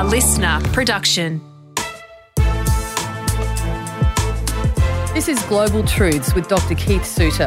[0.00, 1.42] a LiSTNR production.
[5.12, 6.74] This is Global Truths with Dr.
[6.74, 7.46] Keith Suter.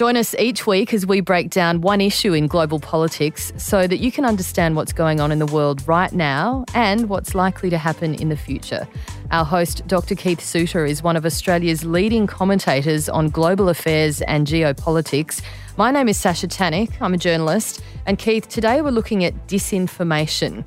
[0.00, 3.98] Join us each week as we break down one issue in global politics so that
[3.98, 7.76] you can understand what's going on in the world right now and what's likely to
[7.76, 8.88] happen in the future.
[9.30, 10.14] Our host, Dr.
[10.14, 15.42] Keith Suter, is one of Australia's leading commentators on global affairs and geopolitics.
[15.76, 16.92] My name is Sasha Tannick.
[17.02, 17.82] I'm a journalist.
[18.06, 20.64] And Keith, today we're looking at disinformation.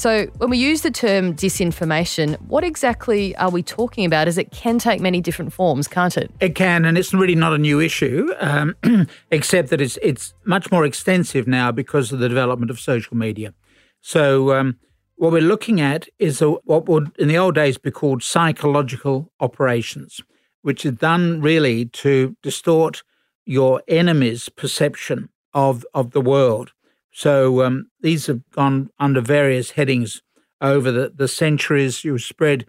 [0.00, 4.28] So, when we use the term disinformation, what exactly are we talking about?
[4.28, 6.30] As it can take many different forms, can't it?
[6.40, 8.74] It can, and it's really not a new issue, um,
[9.30, 13.52] except that it's it's much more extensive now because of the development of social media.
[14.00, 14.78] So, um,
[15.16, 19.30] what we're looking at is a, what would in the old days be called psychological
[19.38, 20.22] operations,
[20.62, 23.02] which is done really to distort
[23.44, 26.72] your enemy's perception of of the world
[27.12, 30.22] so um, these have gone under various headings
[30.60, 32.04] over the, the centuries.
[32.04, 32.66] You spread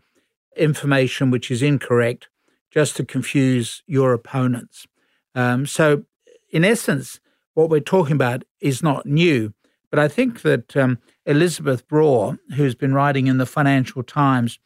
[0.57, 2.27] information which is incorrect
[2.71, 4.88] just to confuse your opponents.
[5.35, 6.03] Um, so,
[6.49, 7.19] in essence,
[7.53, 9.53] what we're talking about is not new.
[9.89, 14.57] But I think that um, Elizabeth Braw, who's been writing in the Financial Times,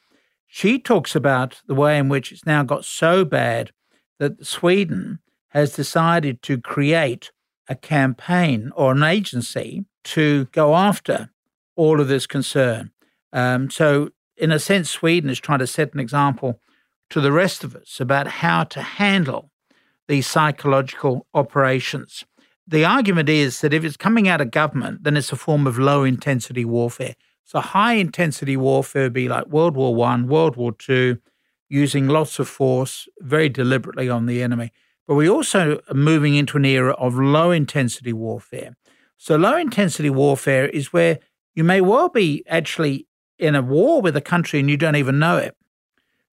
[0.48, 3.72] she talks about the way in which it's now got so bad
[4.20, 5.20] that Sweden
[5.50, 7.32] has decided to create
[7.68, 11.30] a campaign or an agency to go after
[11.76, 12.92] all of this concern.
[13.34, 16.60] Um, so, in a sense, Sweden is trying to set an example
[17.10, 19.52] to the rest of us about how to handle
[20.08, 22.24] these psychological operations.
[22.68, 25.78] The argument is that if it's coming out of government, then it's a form of
[25.78, 27.16] low intensity warfare.
[27.44, 31.20] So, high intensity warfare would be like World War One, World War Two,
[31.70, 34.72] using lots of force very deliberately on the enemy.
[35.08, 38.76] But we also are moving into an era of low intensity warfare.
[39.18, 41.20] So, low intensity warfare is where
[41.54, 45.20] you may well be actually in a war with a country and you don't even
[45.20, 45.56] know it.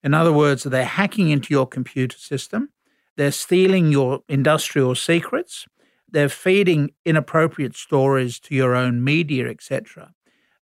[0.03, 2.71] In other words, they're hacking into your computer system,
[3.17, 5.67] they're stealing your industrial secrets,
[6.09, 10.13] they're feeding inappropriate stories to your own media, etc.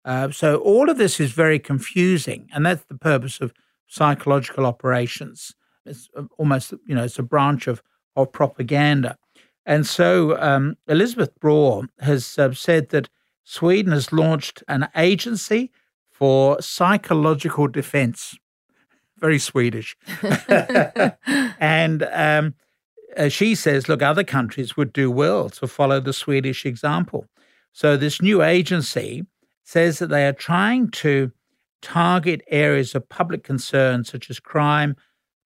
[0.05, 3.51] Uh, so, all of this is very confusing, and that's the purpose of
[3.87, 5.53] psychological operations.
[5.85, 7.81] It's uh, almost, you know, it's a branch of
[8.15, 9.17] of propaganda.
[9.65, 13.09] And so um, Elizabeth Braw has uh, said that
[13.43, 15.71] Sweden has launched an agency
[16.11, 18.35] for psychological defense.
[19.17, 19.95] Very Swedish.
[21.59, 22.53] and um,
[23.17, 27.25] uh, she says, look, other countries would do well to follow the Swedish example.
[27.71, 29.25] So this new agency
[29.63, 31.31] says that they are trying to
[31.81, 34.95] target areas of public concern such as crime,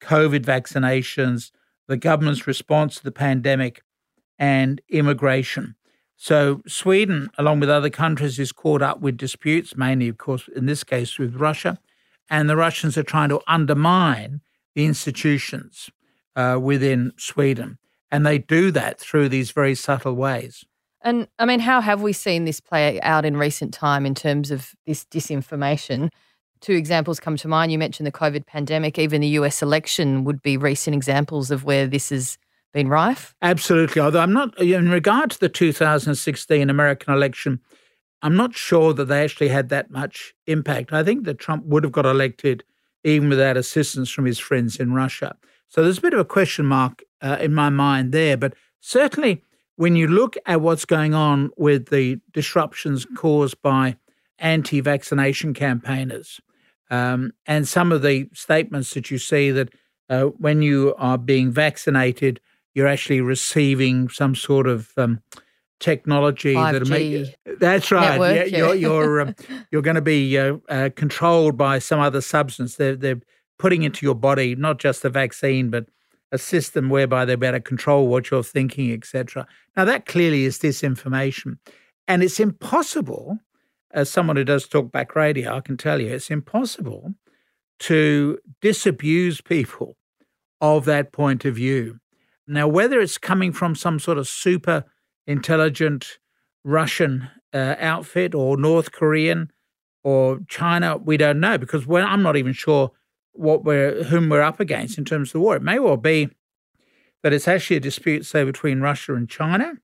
[0.00, 1.50] COVID vaccinations,
[1.88, 3.82] the government's response to the pandemic,
[4.38, 5.76] and immigration.
[6.16, 10.66] So, Sweden, along with other countries, is caught up with disputes, mainly, of course, in
[10.66, 11.78] this case with Russia.
[12.30, 14.40] And the Russians are trying to undermine
[14.74, 15.90] the institutions
[16.34, 17.78] uh, within Sweden.
[18.10, 20.64] And they do that through these very subtle ways.
[21.02, 24.50] And I mean, how have we seen this play out in recent time in terms
[24.50, 26.10] of this disinformation?
[26.60, 27.72] Two examples come to mind.
[27.72, 31.86] You mentioned the COVID pandemic, even the US election would be recent examples of where
[31.86, 32.38] this has
[32.72, 33.34] been rife.
[33.42, 34.02] Absolutely.
[34.02, 37.60] Although I'm not, in regard to the 2016 American election,
[38.22, 40.92] I'm not sure that they actually had that much impact.
[40.92, 42.64] I think that Trump would have got elected
[43.04, 45.36] even without assistance from his friends in Russia.
[45.68, 48.36] So there's a bit of a question mark uh, in my mind there.
[48.36, 49.42] But certainly,
[49.76, 53.96] when you look at what's going on with the disruptions caused by
[54.38, 56.40] anti vaccination campaigners,
[56.90, 59.70] um, and some of the statements that you see that
[60.08, 62.40] uh, when you are being vaccinated,
[62.74, 65.20] you're actually receiving some sort of um,
[65.80, 68.10] technology that make that's right.
[68.10, 68.58] Network, yeah, yeah.
[68.58, 69.34] you're you're, um,
[69.70, 72.76] you're going to be uh, uh, controlled by some other substance.
[72.76, 73.20] They're they're
[73.58, 75.86] putting into your body not just the vaccine, but
[76.32, 79.46] a system whereby they're better control what you're thinking, etc.
[79.76, 81.58] Now that clearly is disinformation,
[82.08, 83.38] and it's impossible
[83.96, 87.14] as someone who does talk back radio, I can tell you it's impossible
[87.80, 89.96] to disabuse people
[90.60, 91.98] of that point of view.
[92.46, 94.84] Now, whether it's coming from some sort of super
[95.26, 96.18] intelligent
[96.62, 99.50] Russian uh, outfit or North Korean
[100.04, 102.92] or China, we don't know because I'm not even sure
[103.32, 105.56] what we're whom we're up against in terms of the war.
[105.56, 106.28] It may well be
[107.22, 109.74] that it's actually a dispute, say, between Russia and China,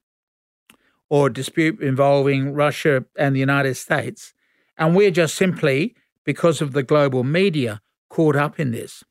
[1.13, 4.33] or dispute involving Russia and the United States.
[4.79, 5.95] And we're just simply,
[6.25, 9.05] because of the global media, caught up in this.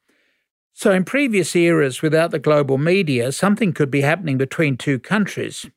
[0.73, 5.67] So, in previous eras, without the global media, something could be happening between two countries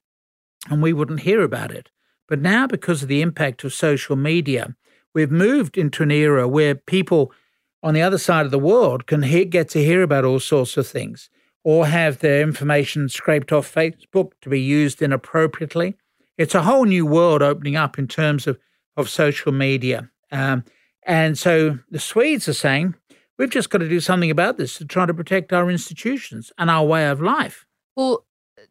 [0.70, 1.90] and we wouldn't hear about it.
[2.26, 4.74] But now, because of the impact of social media,
[5.12, 7.32] we've moved into an era where people
[7.82, 10.78] on the other side of the world can hear, get to hear about all sorts
[10.78, 11.28] of things
[11.64, 15.96] or have their information scraped off Facebook to be used inappropriately.
[16.38, 18.58] It's a whole new world opening up in terms of,
[18.96, 20.10] of social media.
[20.32, 20.64] Um,
[21.06, 22.94] and so the Swedes are saying,
[23.38, 26.70] we've just got to do something about this to try to protect our institutions and
[26.70, 27.66] our way of life.
[27.96, 28.24] Well,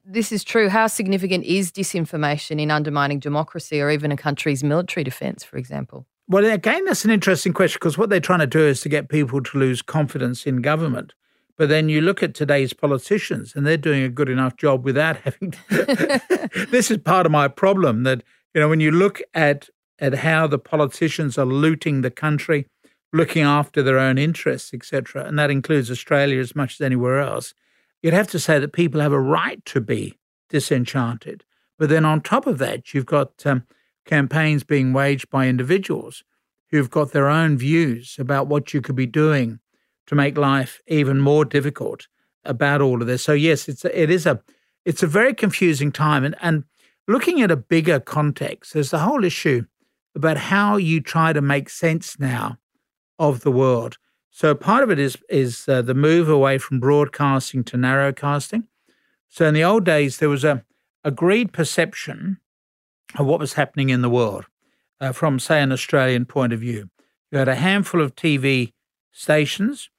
[0.06, 0.70] this is true.
[0.70, 6.06] How significant is disinformation in undermining democracy or even a country's military defense, for example?
[6.28, 9.10] Well, again, that's an interesting question because what they're trying to do is to get
[9.10, 11.14] people to lose confidence in government.
[11.58, 15.18] But then you look at today's politicians and they're doing a good enough job without
[15.24, 16.68] having to.
[16.72, 18.24] this is part of my problem that,
[18.54, 19.70] you know, when you look at,
[20.00, 22.68] at how the politicians are looting the country,
[23.12, 27.54] looking after their own interests, etc., and that includes Australia as much as anywhere else,
[28.02, 30.18] you'd have to say that people have a right to be
[30.50, 31.44] disenchanted.
[31.78, 33.64] But then on top of that, you've got um,
[34.06, 36.24] campaigns being waged by individuals
[36.70, 39.60] who've got their own views about what you could be doing
[40.08, 42.08] to make life even more difficult
[42.46, 43.24] about all of this.
[43.24, 44.42] So yes, it's a, it is a
[44.86, 46.64] it's a very confusing time, and and
[47.08, 49.66] looking at a bigger context, there's the whole issue
[50.16, 52.58] about how you try to make sense now
[53.18, 53.98] of the world.
[54.30, 58.64] So part of it is is uh, the move away from broadcasting to narrowcasting.
[59.30, 60.64] So in the old days, there was a
[61.04, 62.38] agreed perception
[63.16, 64.46] of what was happening in the world
[65.00, 66.90] uh, from, say, an Australian point of view.
[67.32, 68.74] You had a handful of TV
[69.12, 69.90] stations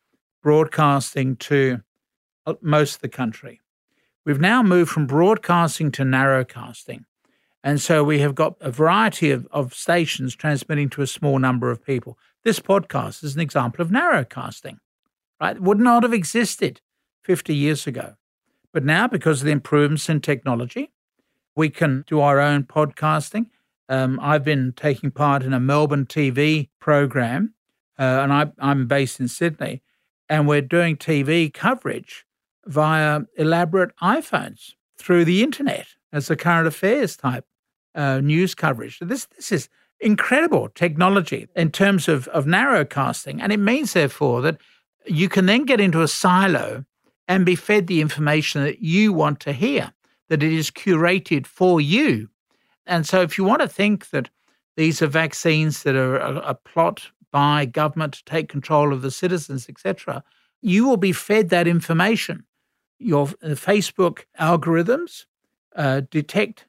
[0.45, 1.81] broadcasting to
[2.47, 3.63] uh, most of the country.
[4.27, 7.07] We've now moved from broadcasting to narrowcasting.
[7.65, 11.71] And so we have got a variety of, of stations transmitting to a small number
[11.71, 12.19] of people.
[12.43, 14.77] This podcast is an example of narrowcasting,
[15.41, 15.57] right?
[15.57, 16.83] It would not have existed
[17.23, 18.17] 50 years ago.
[18.71, 20.93] But now, because of the improvements in technology,
[21.57, 23.47] we can do our own podcasting.
[23.89, 27.55] Um, I've been taking part in a Melbourne TV program,
[27.99, 29.81] uh, and I, I'm based in Sydney
[30.29, 32.25] and we're doing TV coverage
[32.67, 37.45] via elaborate iPhones through the internet as a current affairs type
[37.95, 38.99] uh, news coverage.
[38.99, 39.69] So this this is
[40.01, 44.59] incredible technology in terms of of narrowcasting, and it means therefore that
[45.07, 46.85] you can then get into a silo
[47.29, 49.93] and be fed the information that you want to hear,
[50.29, 52.29] that it is curated for you.
[52.87, 54.29] And so, if you want to think that
[54.77, 59.11] these are vaccines that are a, a plot by government to take control of the
[59.11, 60.23] citizens, etc.,
[60.63, 62.45] you will be fed that information.
[63.01, 65.25] Your uh, Facebook algorithms
[65.75, 66.67] uh, detect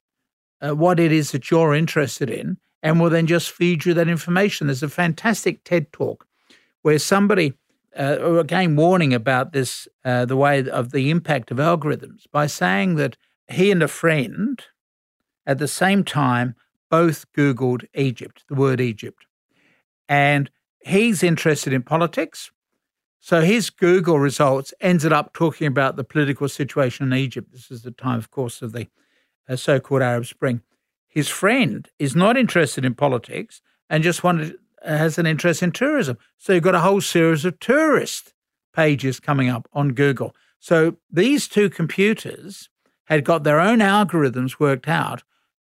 [0.61, 4.07] uh, what it is that you're interested in and will then just feed you that
[4.07, 4.65] information.
[4.65, 6.25] There's a fantastic TED talk
[6.81, 7.53] where somebody,
[7.95, 12.95] uh, again, warning about this, uh, the way of the impact of algorithms by saying
[12.95, 13.17] that
[13.47, 14.63] he and a friend
[15.45, 16.55] at the same time
[16.89, 19.27] both Googled Egypt, the word Egypt.
[20.07, 20.49] And
[20.79, 22.51] he's interested in politics.
[23.19, 27.51] So his Google results ended up talking about the political situation in Egypt.
[27.51, 28.87] This is the time, of course, of the
[29.49, 30.61] uh, so called Arab Spring.
[31.07, 35.71] His friend is not interested in politics and just wanted, uh, has an interest in
[35.71, 36.17] tourism.
[36.37, 38.33] So you've got a whole series of tourist
[38.75, 40.35] pages coming up on Google.
[40.59, 42.69] So these two computers
[43.05, 45.23] had got their own algorithms worked out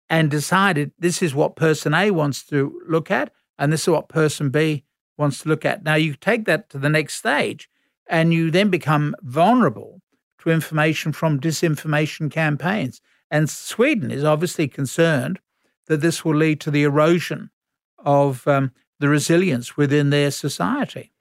[0.08, 4.08] and decided this is what person A wants to look at, and this is what
[4.08, 4.84] person B
[5.16, 5.82] wants to look at.
[5.82, 7.68] Now, you take that to the next stage,
[8.06, 10.00] and you then become vulnerable
[10.40, 13.00] to information from disinformation campaigns.
[13.30, 15.40] And Sweden is obviously concerned
[15.86, 17.50] that this will lead to the erosion
[17.98, 21.12] of um, the resilience within their society.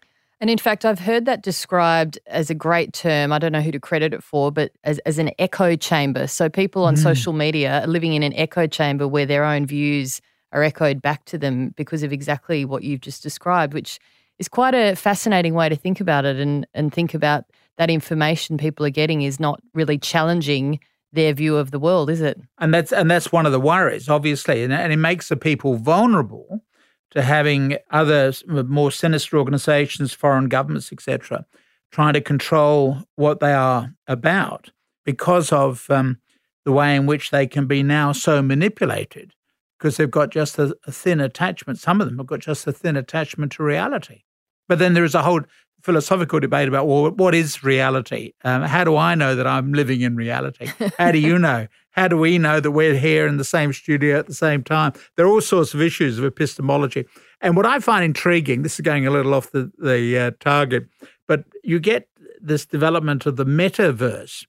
[0.41, 3.31] And in fact, I've heard that described as a great term.
[3.31, 6.27] I don't know who to credit it for, but as, as an echo chamber.
[6.27, 7.01] So people on mm.
[7.01, 10.21] social media are living in an echo chamber where their own views
[10.55, 13.99] are echoed back to them because of exactly what you've just described, which
[14.39, 17.43] is quite a fascinating way to think about it and, and think about
[17.77, 20.79] that information people are getting is not really challenging
[21.11, 22.39] their view of the world, is it?
[22.57, 25.75] And that's and that's one of the worries, obviously, and, and it makes the people
[25.75, 26.63] vulnerable
[27.11, 31.45] to having other more sinister organisations, foreign governments, etc.,
[31.91, 34.71] trying to control what they are about
[35.05, 36.17] because of um,
[36.65, 39.33] the way in which they can be now so manipulated
[39.85, 41.77] because they've got just a, a, thin attachment.
[41.77, 44.23] Some of them have got just a thin attachment to reality.
[44.67, 45.41] But then there is a whole
[45.83, 48.33] philosophical debate about well, what is reality?
[48.43, 50.71] Um, how do I know that I'm living in reality?
[50.97, 51.67] How do you know?
[51.91, 54.93] How do we know that we're here in the same studio at the same time?
[55.17, 57.05] There are all sorts of issues of epistemology.
[57.41, 60.87] And what I find intriguing, this is going a little off the, the uh, target,
[61.27, 62.07] but you get
[62.41, 64.47] this development of the metaverse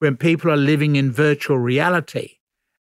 [0.00, 2.36] when people are living in virtual reality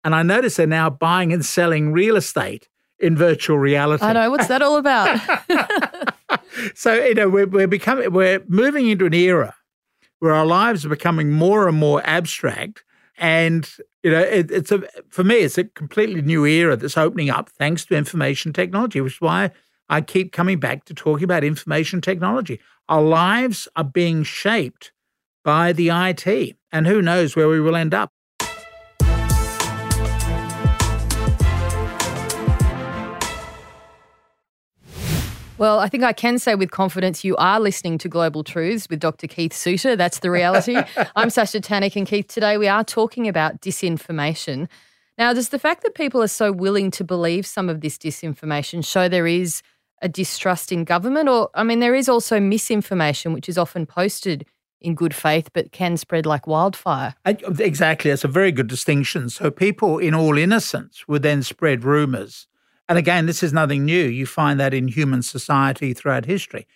[0.04, 2.68] And I notice they're now buying and selling real estate
[2.98, 4.04] in virtual reality.
[4.04, 4.30] I know.
[4.30, 5.18] What's that all about?
[6.74, 9.54] so, you know, we're, we're becoming, we're moving into an era
[10.20, 12.84] where our lives are becoming more and more abstract.
[13.18, 13.68] And,
[14.02, 17.48] you know, it, it's a, for me, it's a completely new era that's opening up
[17.50, 19.50] thanks to information technology, which is why
[19.88, 22.60] I keep coming back to talking about information technology.
[22.88, 24.92] Our lives are being shaped
[25.44, 28.10] by the IT, and who knows where we will end up.
[35.56, 38.98] Well, I think I can say with confidence you are listening to Global Truths with
[38.98, 39.28] Dr.
[39.28, 39.94] Keith Suter.
[39.94, 40.76] That's the reality.
[41.16, 44.68] I'm Sasha Tanik, and Keith, today we are talking about disinformation.
[45.16, 48.84] Now, does the fact that people are so willing to believe some of this disinformation
[48.84, 49.62] show there is
[50.02, 51.28] a distrust in government?
[51.28, 54.44] Or, I mean, there is also misinformation, which is often posted
[54.80, 57.14] in good faith, but can spread like wildfire.
[57.24, 58.10] Exactly.
[58.10, 59.30] That's a very good distinction.
[59.30, 62.48] So people in all innocence would then spread rumours
[62.88, 64.04] and again, this is nothing new.
[64.04, 66.66] You find that in human society throughout history.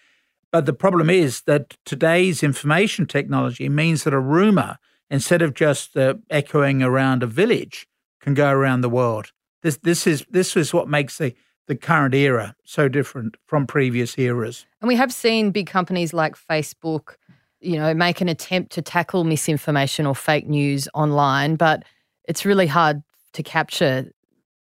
[0.50, 4.78] But the problem is that today's information technology means that a rumor,
[5.10, 7.86] instead of just uh, echoing around a village,
[8.20, 9.32] can go around the world.
[9.62, 11.34] This, this, is, this is what makes the,
[11.66, 14.64] the current era so different from previous eras.
[14.80, 17.16] And we have seen big companies like Facebook,
[17.60, 21.84] you know, make an attempt to tackle misinformation or fake news online, but
[22.24, 23.02] it's really hard
[23.34, 24.10] to capture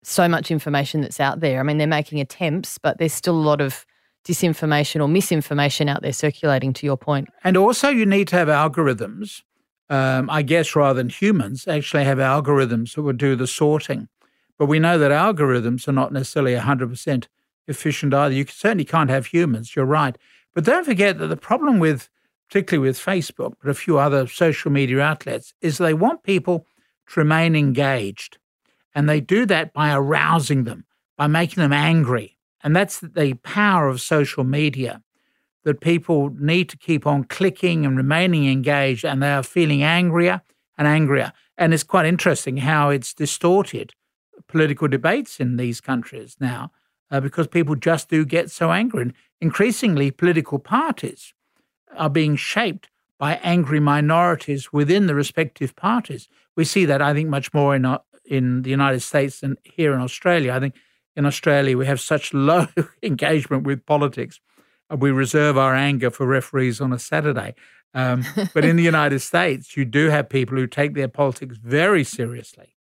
[0.03, 1.61] so much information that's out there.
[1.61, 3.85] I mean, they're making attempts, but there's still a lot of
[4.25, 7.29] disinformation or misinformation out there circulating, to your point.
[7.45, 9.43] And also, you need to have algorithms,
[9.89, 14.09] um, I guess, rather than humans, actually have algorithms that would do the sorting.
[14.59, 17.27] But we know that algorithms are not necessarily 100%
[17.67, 18.35] efficient either.
[18.35, 20.17] You certainly can't have humans, you're right.
[20.55, 22.11] But don't forget that the problem with,
[22.49, 26.67] particularly with Facebook, but a few other social media outlets, is they want people
[27.09, 28.39] to remain engaged.
[28.95, 30.85] And they do that by arousing them,
[31.17, 32.37] by making them angry.
[32.63, 35.03] And that's the power of social media
[35.65, 40.43] that people need to keep on clicking and remaining engaged, and they are feeling angrier
[40.79, 41.33] and angrier.
[41.59, 43.93] And it's quite interesting how it's distorted
[44.49, 46.73] political debates in these countries now
[47.11, 49.03] uh, because people just do get so angry.
[49.03, 51.35] And increasingly, political parties
[51.97, 56.29] are being shaped by angry minorities within the respective parties.
[56.57, 57.99] We see that, I think, much more in, uh,
[58.31, 60.55] in the United States and here in Australia.
[60.55, 60.77] I think
[61.17, 62.69] in Australia we have such low
[63.03, 64.41] engagement with politics.
[64.97, 67.55] We reserve our anger for referees on a Saturday.
[67.93, 72.05] Um, but in the United States, you do have people who take their politics very
[72.05, 72.77] seriously.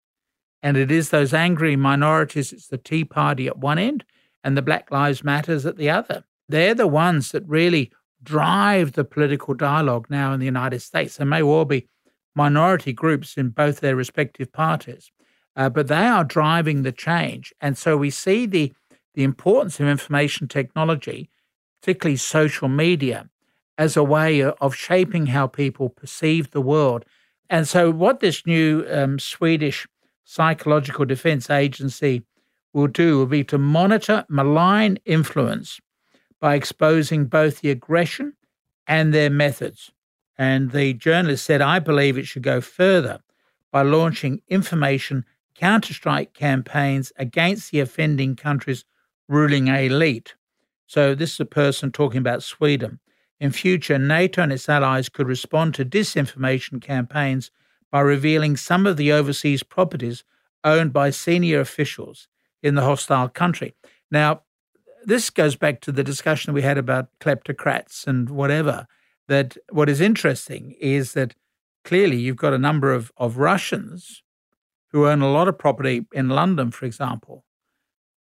[0.63, 4.05] And it is those angry minorities, it's the Tea Party at one end
[4.43, 6.25] and the Black Lives Matters at the other.
[6.49, 11.19] They're the ones that really drive the political dialogue now in the United States.
[11.19, 11.87] There may well be
[12.35, 15.11] minority groups in both their respective parties
[15.57, 17.53] uh, but they are driving the change.
[17.61, 18.73] And so we see the,
[19.15, 21.31] the importance of information technology,
[21.81, 23.29] particularly social media,
[23.77, 27.05] as a way of shaping how people perceive the world.
[27.51, 29.87] And so, what this new um, Swedish
[30.25, 32.23] psychological defense agency
[32.73, 35.81] will do will be to monitor malign influence
[36.41, 38.35] by exposing both the aggression
[38.87, 39.93] and their methods.
[40.37, 43.21] And the journalist said, I believe it should go further
[43.71, 48.85] by launching information counterstrike campaigns against the offending country's
[49.29, 50.35] ruling elite.
[50.87, 53.01] So, this is a person talking about Sweden.
[53.41, 57.51] In future, NATO and its allies could respond to disinformation campaigns
[57.91, 60.25] by revealing some of the overseas properties
[60.65, 62.27] owned by senior officials
[62.63, 63.75] in the hostile country.
[64.11, 64.43] Now,
[65.05, 68.87] this goes back to the discussion we had about kleptocrats and whatever.
[69.29, 71.35] That what is interesting is that
[71.85, 74.24] clearly you've got a number of, of Russians
[74.95, 77.45] who own a lot of property in London, for example.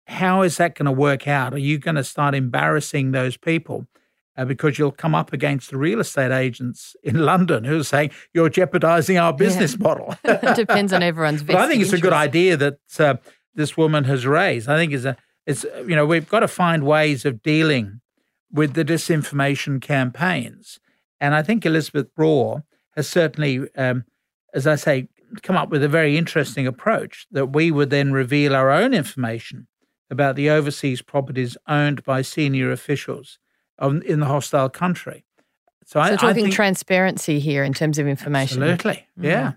[0.09, 1.55] How is that going to work out?
[1.55, 3.87] Are you going to start embarrassing those people?
[4.37, 8.11] Uh, because you'll come up against the real estate agents in London who are saying
[8.35, 9.79] you're jeopardizing our business yeah.
[9.81, 10.17] model.
[10.25, 11.45] it depends on everyone's.
[11.45, 12.03] but I think it's interest.
[12.03, 13.15] a good idea that uh,
[13.55, 14.69] this woman has raised.
[14.69, 18.01] I think it's a, it's you know we've got to find ways of dealing
[18.51, 20.81] with the disinformation campaigns,
[21.21, 22.63] and I think Elizabeth Braw
[22.97, 24.05] has certainly, um,
[24.53, 25.09] as I say,
[25.43, 29.67] come up with a very interesting approach that we would then reveal our own information
[30.11, 33.39] about the overseas properties owned by senior officials
[33.81, 35.25] in the hostile country.
[35.85, 38.63] So, so I, talking I think, transparency here in terms of information.
[38.63, 39.25] Absolutely, mm-hmm.
[39.25, 39.53] yeah.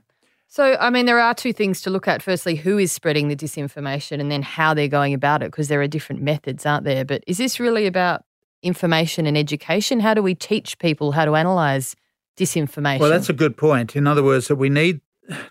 [0.48, 2.24] So, I mean, there are two things to look at.
[2.24, 5.82] Firstly, who is spreading the disinformation, and then how they're going about it, because there
[5.82, 7.06] are different methods, aren't there?
[7.06, 8.24] But is this really about
[8.64, 10.00] information and education?
[10.00, 11.96] How do we teach people how to analyze
[12.36, 13.00] disinformation?
[13.00, 13.96] Well, that's a good point.
[13.96, 15.02] In other words, that we need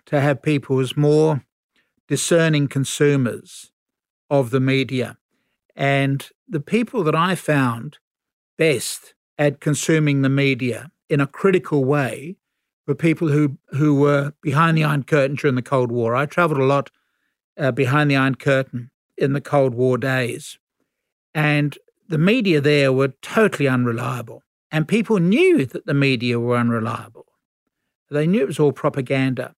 [0.06, 1.44] to have people as more
[2.06, 3.70] discerning consumers
[4.30, 5.16] of the media.
[5.76, 7.98] And the people that I found
[8.56, 12.36] best at consuming the media in a critical way
[12.86, 16.16] were people who, who were behind the Iron Curtain during the Cold War.
[16.16, 16.90] I traveled a lot
[17.58, 20.58] uh, behind the Iron Curtain in the Cold War days.
[21.34, 24.42] And the media there were totally unreliable.
[24.72, 27.26] And people knew that the media were unreliable.
[28.10, 29.54] They knew it was all propaganda.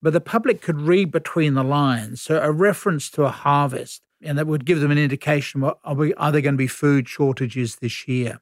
[0.00, 2.22] But the public could read between the lines.
[2.22, 6.14] So a reference to a harvest, and that would give them an indication are, we,
[6.14, 8.40] are there going to be food shortages this year?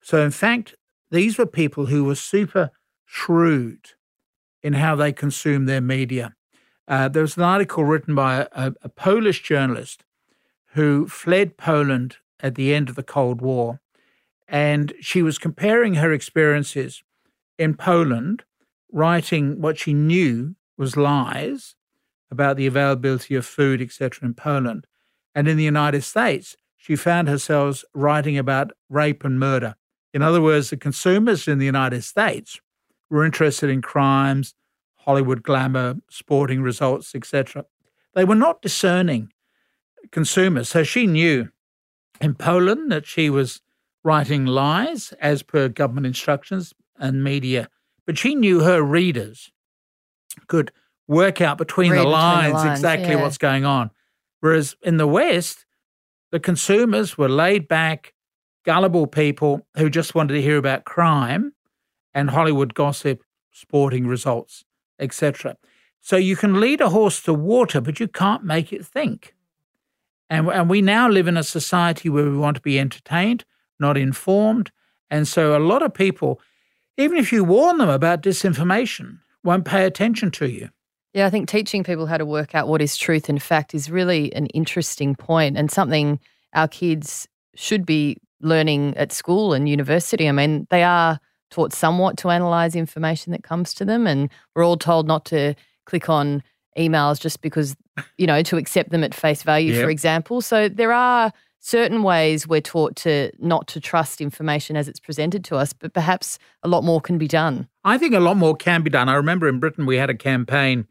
[0.00, 0.74] So, in fact,
[1.10, 2.70] these were people who were super
[3.04, 3.90] shrewd
[4.62, 6.34] in how they consume their media.
[6.86, 10.04] Uh, there was an article written by a, a Polish journalist
[10.72, 13.80] who fled Poland at the end of the Cold War.
[14.46, 17.02] And she was comparing her experiences
[17.58, 18.44] in Poland,
[18.90, 21.74] writing what she knew was lies
[22.30, 24.86] about the availability of food, etc., in Poland.
[25.34, 29.74] And in the United States, she found herself writing about rape and murder.
[30.14, 32.60] In other words, the consumers in the United States
[33.10, 34.54] were interested in crimes,
[34.96, 37.64] Hollywood glamour, sporting results, etc.
[38.14, 39.32] They were not discerning
[40.10, 40.68] consumers.
[40.68, 41.48] So she knew
[42.20, 43.60] in Poland that she was
[44.02, 47.68] writing lies as per government instructions and media,
[48.06, 49.50] but she knew her readers
[50.48, 50.72] could
[51.06, 53.22] work out between, the, lines the lines, exactly yeah.
[53.22, 53.90] what's going on.
[54.40, 55.64] Whereas in the West,
[56.30, 58.14] the consumers were laid back,
[58.64, 61.54] gullible people who just wanted to hear about crime
[62.12, 64.64] and Hollywood gossip, sporting results,
[64.98, 65.56] etc.
[66.00, 69.34] So you can lead a horse to water, but you can't make it think.
[70.30, 73.44] And, and we now live in a society where we want to be entertained,
[73.80, 74.70] not informed.
[75.10, 76.40] And so a lot of people,
[76.96, 80.68] even if you warn them about disinformation, won't pay attention to you.
[81.14, 83.90] Yeah, I think teaching people how to work out what is truth and fact is
[83.90, 86.20] really an interesting point and something
[86.54, 90.28] our kids should be learning at school and university.
[90.28, 91.18] I mean, they are
[91.50, 95.54] taught somewhat to analyze information that comes to them, and we're all told not to
[95.86, 96.42] click on
[96.78, 97.74] emails just because,
[98.16, 99.82] you know, to accept them at face value, yep.
[99.82, 100.40] for example.
[100.40, 105.44] So there are certain ways we're taught to not to trust information as it's presented
[105.44, 107.68] to us, but perhaps a lot more can be done.
[107.84, 109.08] I think a lot more can be done.
[109.08, 110.86] I remember in Britain we had a campaign,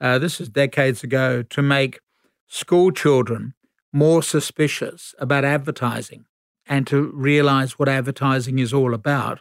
[0.00, 2.00] uh, this is decades ago, to make
[2.48, 3.54] school children
[3.92, 6.24] more suspicious about advertising
[6.66, 9.40] and to realize what advertising is all about.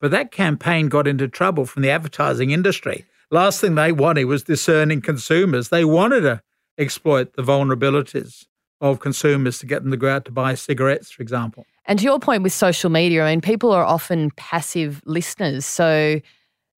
[0.00, 4.44] But that campaign got into trouble from the advertising industry last thing they wanted was
[4.44, 5.68] discerning consumers.
[5.68, 6.42] They wanted to
[6.76, 8.46] exploit the vulnerabilities
[8.80, 11.66] of consumers to get them to go out to buy cigarettes, for example.
[11.86, 15.64] And to your point with social media, I mean, people are often passive listeners.
[15.64, 16.20] So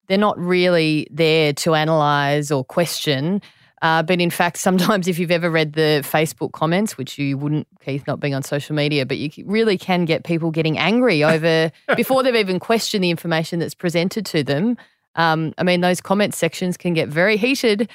[0.07, 3.41] they're not really there to analyze or question.
[3.81, 7.67] Uh, but in fact, sometimes if you've ever read the Facebook comments, which you wouldn't,
[7.83, 11.71] Keith, not being on social media, but you really can get people getting angry over
[11.95, 14.77] before they've even questioned the information that's presented to them.
[15.15, 17.89] Um, I mean, those comment sections can get very heated.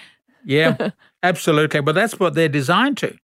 [0.44, 0.90] Yeah,
[1.22, 1.80] absolutely.
[1.80, 3.16] But that's what they're designed to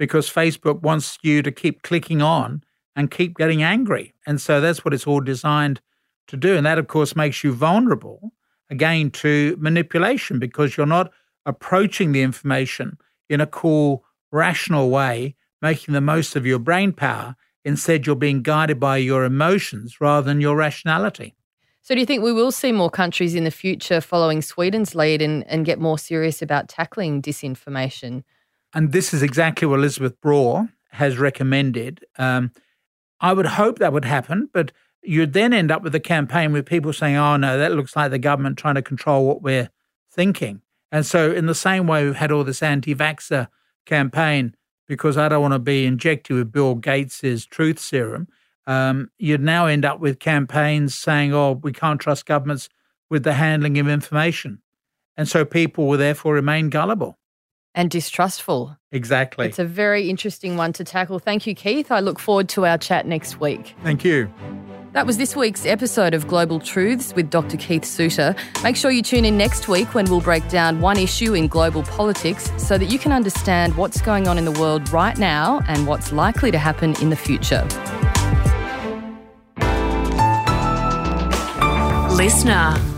[0.00, 2.64] because Facebook wants you to keep clicking on
[2.96, 4.14] and keep getting angry.
[4.26, 5.82] And so that's what it's all designed
[6.28, 6.56] to do.
[6.56, 8.32] And that, of course, makes you vulnerable
[8.70, 11.12] again to manipulation because you're not
[11.44, 12.96] approaching the information
[13.28, 17.36] in a cool, rational way, making the most of your brain power.
[17.66, 21.34] Instead, you're being guided by your emotions rather than your rationality.
[21.82, 25.20] So, do you think we will see more countries in the future following Sweden's lead
[25.20, 28.22] and, and get more serious about tackling disinformation?
[28.74, 32.04] And this is exactly what Elizabeth Braw has recommended.
[32.18, 32.52] Um,
[33.20, 36.66] I would hope that would happen, but you'd then end up with a campaign with
[36.66, 39.70] people saying, oh, no, that looks like the government trying to control what we're
[40.12, 40.62] thinking.
[40.92, 43.48] And so, in the same way, we've had all this anti vaxxer
[43.86, 44.56] campaign
[44.88, 48.26] because I don't want to be injected with Bill Gates's truth serum
[48.70, 52.68] um, you'd now end up with campaigns saying, oh, we can't trust governments
[53.08, 54.62] with the handling of information.
[55.16, 57.18] And so people will therefore remain gullible.
[57.74, 58.76] And distrustful.
[58.90, 59.46] Exactly.
[59.46, 61.20] It's a very interesting one to tackle.
[61.20, 61.92] Thank you, Keith.
[61.92, 63.76] I look forward to our chat next week.
[63.84, 64.32] Thank you.
[64.92, 67.56] That was this week's episode of Global Truths with Dr.
[67.56, 68.34] Keith Suter.
[68.64, 71.84] Make sure you tune in next week when we'll break down one issue in global
[71.84, 75.86] politics so that you can understand what's going on in the world right now and
[75.86, 77.64] what's likely to happen in the future.
[82.18, 82.89] LiSTNR